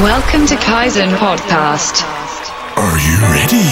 Welcome 0.00 0.46
to 0.46 0.54
Kaizen 0.54 1.14
Podcast. 1.18 2.02
Are 2.78 2.98
you 3.04 3.20
ready? 3.36 3.68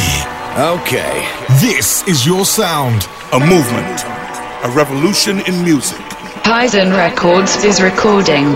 Okay. 0.83 1.27
This 1.59 2.07
is 2.07 2.27
your 2.27 2.45
sound. 2.45 3.09
A 3.33 3.41
movement. 3.41 4.05
A 4.63 4.71
revolution 4.77 5.41
in 5.47 5.65
music. 5.65 5.97
Kaizen 6.45 6.95
Records 6.95 7.65
is 7.65 7.81
recording. 7.81 8.53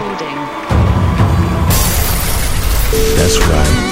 That's 3.17 3.39
right. 3.39 3.92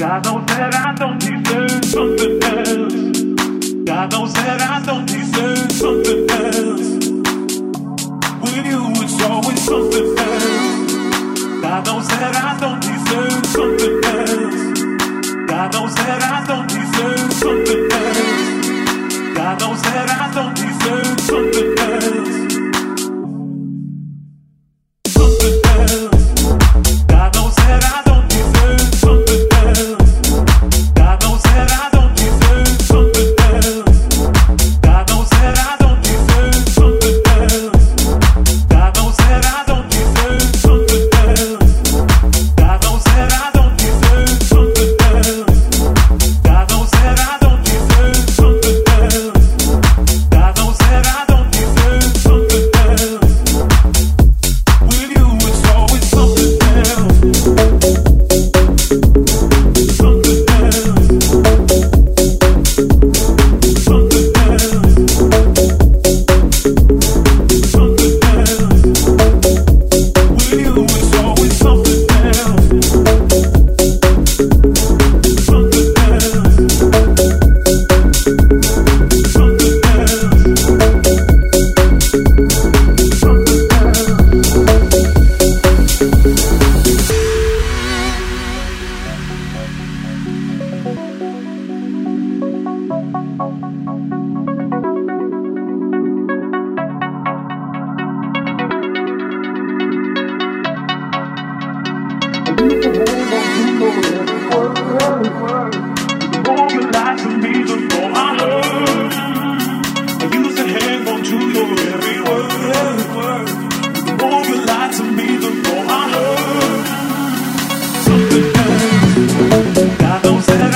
I 0.00 0.20
know 0.20 0.38
that 0.46 0.74
I 0.74 0.94
don't 0.94 1.18
deserve 1.18 1.84
something 1.84 2.42
else. 2.44 3.18
I 3.90 4.06
know 4.06 4.26
that 4.28 4.60
I 4.62 4.82
don't 4.86 5.06
deserve 5.06 5.72
something 5.72 6.30
else. 6.30 7.08
With 8.40 8.66
you, 8.66 8.82
it's 9.02 9.20
always 9.22 9.60
something 9.60 10.18
else. 10.18 11.62
That 11.62 12.36
I 12.36 12.58
don't 12.60 12.80
deserve 12.80 13.46
something 13.46 14.04
else. 14.04 14.78
God 15.48 15.72
that 15.72 16.22
I 16.22 16.46
don't 16.46 16.68
deserve 16.68 17.32
something 17.32 17.90
else. 17.90 19.34
That 19.34 19.62
I 20.10 20.32
don't 20.32 20.54
deserve 20.54 21.20
something 21.20 21.67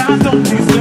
I 0.04 0.18
don't 0.18 0.42
deserve 0.42 0.71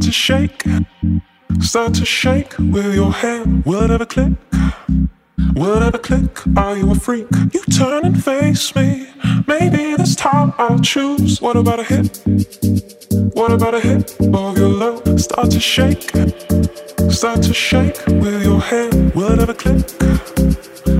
start 0.00 0.06
to 0.06 0.12
shake, 0.12 0.64
start 1.60 1.94
to 1.94 2.06
shake 2.06 2.56
with 2.58 2.94
your 2.94 3.12
head. 3.12 3.62
ever 3.66 4.06
click, 4.06 4.32
whatever 5.52 5.98
click, 5.98 6.46
are 6.56 6.76
you 6.76 6.90
a 6.90 6.94
freak? 6.94 7.26
You 7.52 7.62
turn 7.64 8.06
and 8.06 8.24
face 8.24 8.74
me. 8.74 9.08
Maybe 9.46 9.94
this 9.96 10.16
time 10.16 10.54
I'll 10.56 10.78
choose. 10.78 11.42
What 11.42 11.56
about 11.56 11.80
a 11.80 11.84
hit? 11.84 12.22
What 13.34 13.52
about 13.52 13.74
a 13.74 13.80
hit 13.80 14.18
of 14.20 14.56
your 14.56 14.70
low? 14.70 15.02
Start 15.18 15.50
to 15.50 15.60
shake, 15.60 16.10
start 17.10 17.42
to 17.42 17.52
shake 17.52 17.98
with 18.06 18.42
your 18.42 18.60
head. 18.60 18.94
ever 19.14 19.52
click, 19.52 19.84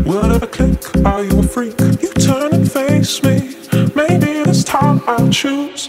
whatever 0.04 0.46
click, 0.46 1.06
are 1.06 1.24
you 1.24 1.38
a 1.38 1.42
freak? 1.42 1.80
You 2.02 2.12
turn 2.14 2.52
and 2.52 2.70
face 2.70 3.22
me. 3.22 3.56
Maybe 3.94 4.42
this 4.44 4.62
time 4.62 5.00
I'll 5.06 5.30
choose. 5.30 5.88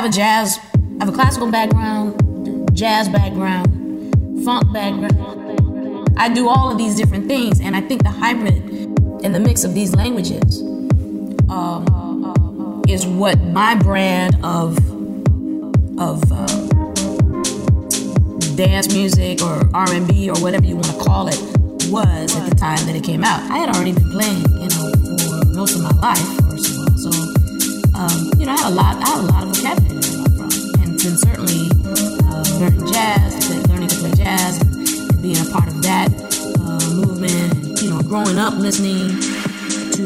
Have 0.00 0.08
a 0.08 0.16
jazz, 0.16 0.58
I 0.98 1.04
have 1.04 1.08
a 1.10 1.12
classical 1.12 1.50
background, 1.50 2.74
jazz 2.74 3.06
background, 3.10 3.66
funk 4.46 4.72
background. 4.72 6.08
I 6.16 6.32
do 6.32 6.48
all 6.48 6.72
of 6.72 6.78
these 6.78 6.96
different 6.96 7.28
things, 7.28 7.60
and 7.60 7.76
I 7.76 7.82
think 7.82 8.02
the 8.02 8.10
hybrid 8.10 8.62
and 9.22 9.34
the 9.34 9.40
mix 9.40 9.62
of 9.62 9.74
these 9.74 9.94
languages 9.94 10.62
um, 11.50 12.82
is 12.88 13.04
what 13.04 13.38
my 13.42 13.74
brand 13.74 14.42
of 14.42 14.78
of 16.00 16.22
uh, 16.32 16.46
dance 18.56 18.94
music 18.94 19.42
or 19.42 19.68
R&B 19.74 20.30
or 20.30 20.36
whatever 20.40 20.64
you 20.64 20.76
want 20.76 20.86
to 20.86 21.04
call 21.04 21.28
it 21.28 21.38
was 21.90 22.34
at 22.36 22.48
the 22.48 22.56
time 22.56 22.86
that 22.86 22.96
it 22.96 23.04
came 23.04 23.22
out. 23.22 23.42
I 23.50 23.58
had 23.58 23.76
already 23.76 23.92
been 23.92 24.10
playing, 24.12 24.40
you 24.62 24.68
know, 24.70 24.92
for 25.28 25.46
most 25.52 25.76
of 25.76 25.82
my 25.82 25.90
life, 26.00 26.40
um, 28.00 28.32
you 28.38 28.46
know, 28.46 28.52
I 28.52 28.56
had 28.56 28.72
a 28.72 28.74
lot, 28.74 28.96
I 28.96 29.08
had 29.10 29.18
a 29.18 29.26
lot 29.26 29.42
of 29.42 29.54
vocabulary 29.54 30.00
from, 30.32 30.48
and 30.80 30.98
then 30.98 31.16
certainly 31.18 31.68
uh, 32.24 32.44
learning 32.58 32.86
jazz, 32.90 33.68
learning 33.68 33.88
to 33.88 33.96
play 33.96 34.12
jazz, 34.12 34.58
and 34.62 35.20
being 35.20 35.36
a 35.36 35.50
part 35.50 35.68
of 35.68 35.82
that 35.82 36.08
uh, 36.60 36.94
movement. 36.94 37.82
You 37.82 37.90
know, 37.90 38.00
growing 38.00 38.38
up 38.38 38.54
listening 38.54 39.20
to, 39.92 40.02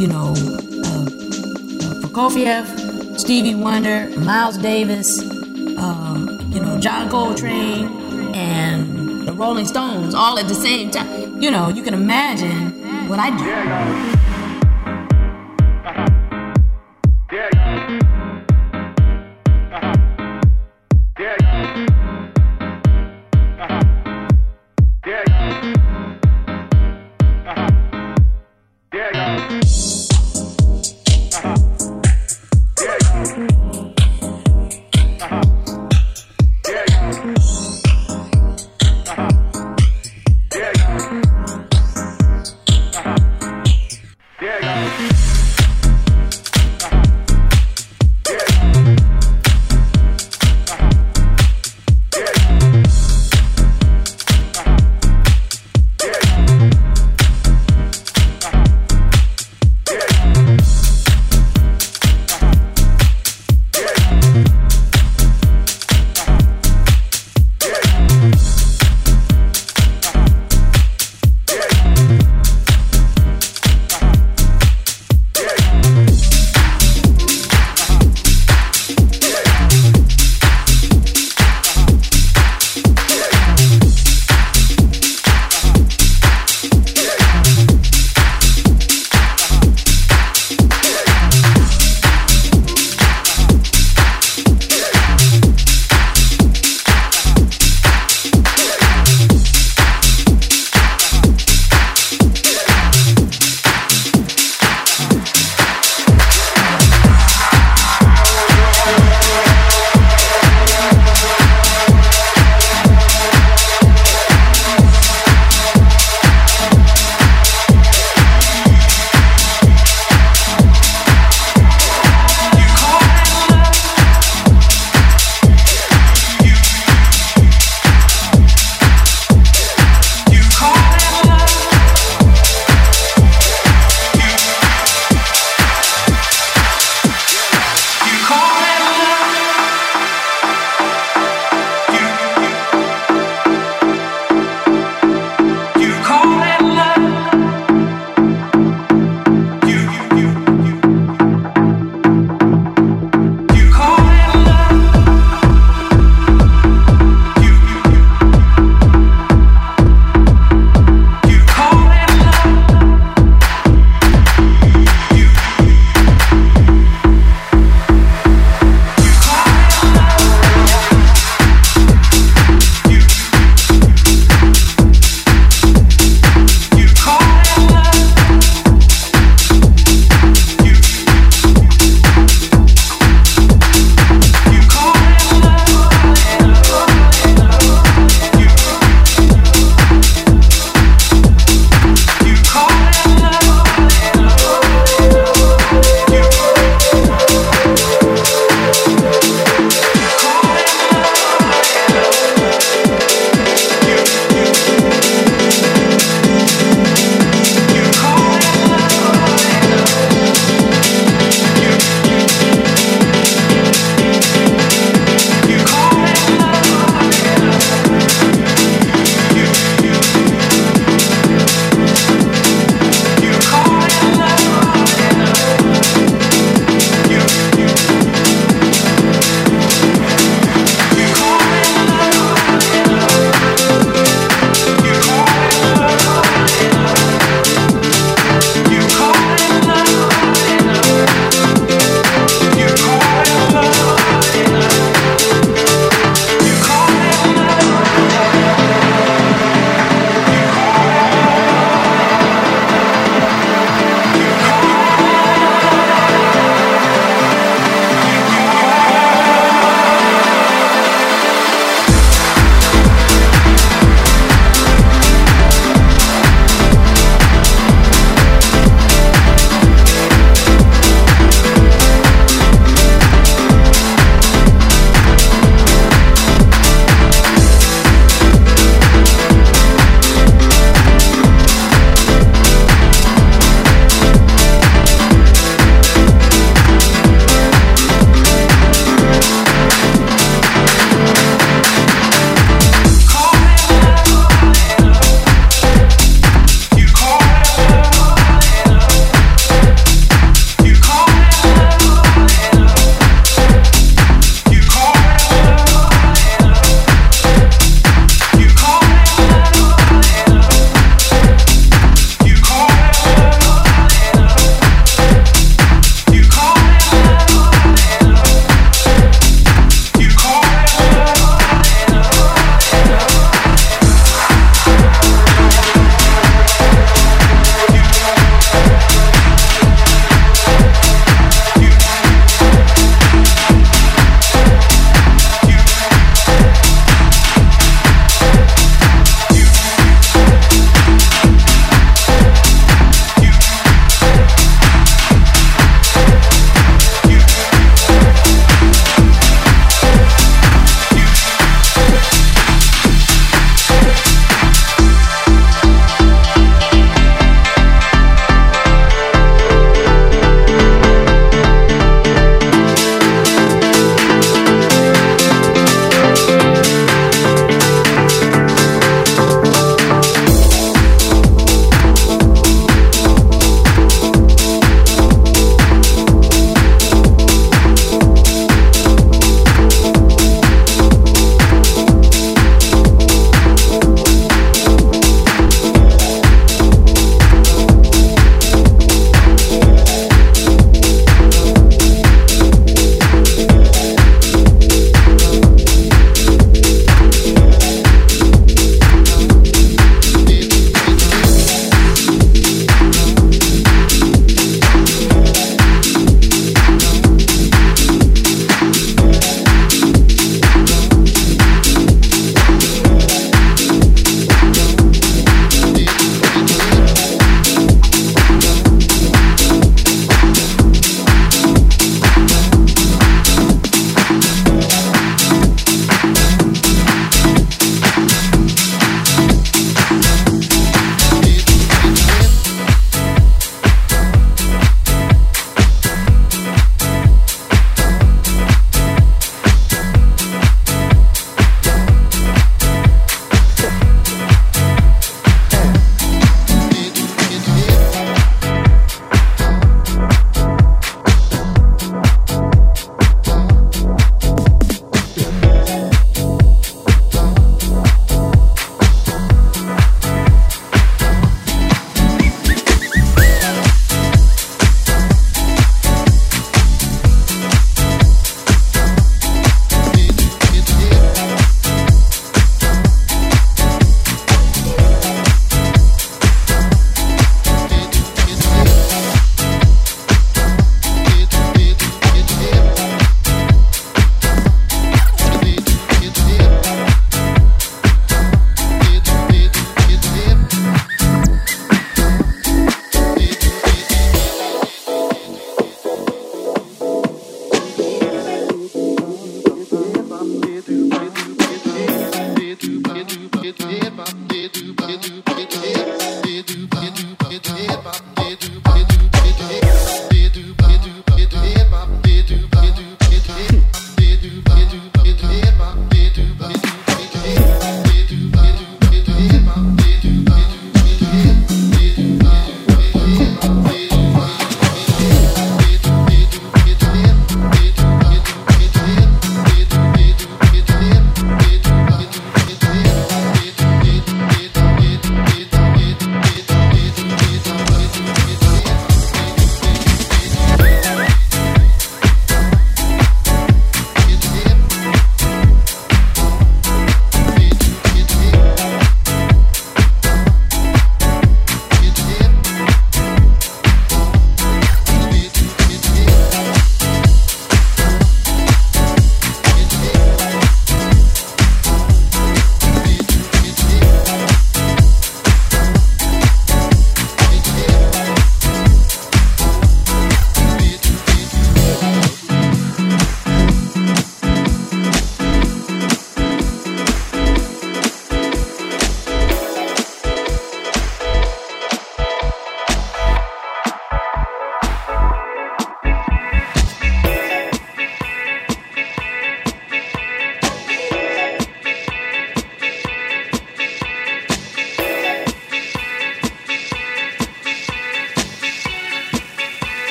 you 0.00 0.08
know, 0.08 0.32
uh, 0.80 1.04
uh 1.04 2.00
Prokofiev, 2.00 3.20
Stevie 3.20 3.54
Wonder, 3.54 4.08
Miles 4.20 4.56
Davis, 4.56 5.20
um, 5.76 6.40
you 6.50 6.60
know, 6.60 6.80
John 6.80 7.10
Coltrane, 7.10 8.34
and 8.34 9.28
the 9.28 9.34
Rolling 9.34 9.66
Stones 9.66 10.14
all 10.14 10.38
at 10.38 10.48
the 10.48 10.54
same 10.54 10.90
time. 10.90 11.42
You 11.42 11.50
know, 11.50 11.68
you 11.68 11.82
can 11.82 11.92
imagine 11.92 13.08
what 13.08 13.18
I 13.18 13.28
do. 13.36 14.29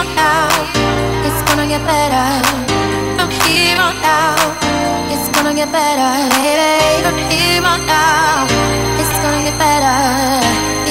on 0.00 0.08
out. 0.16 0.66
It's 1.26 1.42
gonna 1.48 1.66
get 1.68 1.82
better. 1.84 2.28
From 3.16 3.30
here 3.44 3.78
on 3.86 3.96
out, 4.20 4.56
it's 5.12 5.28
gonna 5.34 5.54
get 5.54 5.70
better. 5.70 6.10
Baby, 6.40 6.72
from 7.04 7.16
here 7.28 7.64
on 7.72 7.82
out, 7.88 8.48
it's 9.00 9.16
gonna 9.22 9.42
get 9.48 9.56
better. 9.66 9.98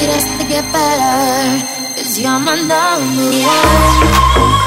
It 0.02 0.08
has 0.14 0.26
to 0.38 0.44
get 0.54 0.64
better. 0.78 1.16
Cause 1.96 2.18
you're 2.20 2.38
my 2.38 2.54
number 2.70 3.28
one. 3.50 4.59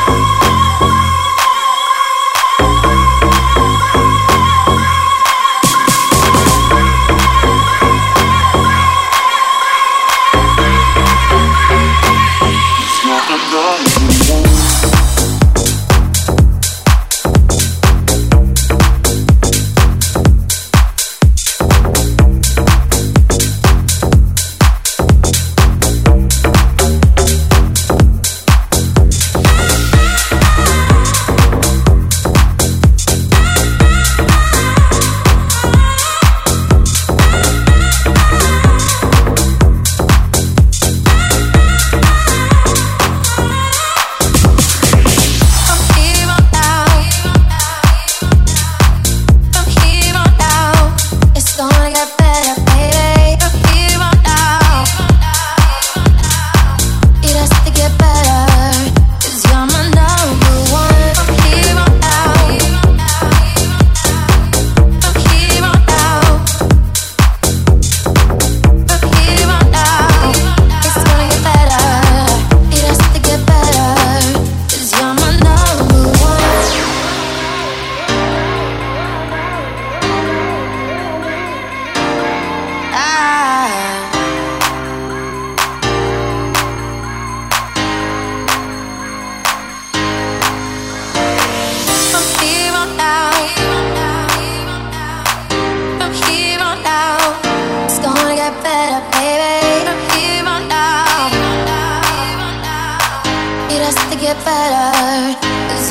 get 104.33 104.45
better. 104.45 105.37
It's 105.73 105.89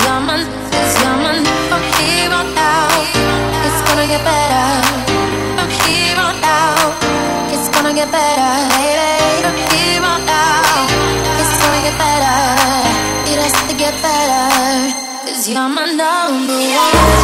here 1.98 2.32
on 2.32 2.58
out. 2.58 3.06
It's 3.66 3.80
gonna 3.86 4.06
get 4.06 4.24
better 4.24 5.62
here 5.86 6.18
on 6.18 6.42
out. 6.42 6.94
It's 7.52 7.68
gonna 7.68 7.94
get 7.94 8.10
better, 8.10 8.52
baby. 8.74 9.10
From 9.42 9.56
here 9.70 10.02
on 10.02 10.28
out, 10.28 10.90
it's 11.40 11.54
gonna 11.60 11.82
get 11.86 11.96
better. 11.98 12.38
It 13.30 13.38
has 13.42 13.54
to 13.68 13.74
get 13.76 13.94
better. 14.02 14.44
Cause 15.26 15.48
you're 15.48 15.68
my 15.68 15.86
number 15.92 16.52
one. 16.52 17.21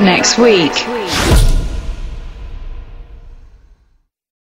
Next 0.00 0.38
week. 0.38 0.99